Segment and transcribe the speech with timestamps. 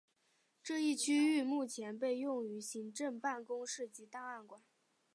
[0.63, 4.59] 这一区域目前被用于行政办公室及档案馆。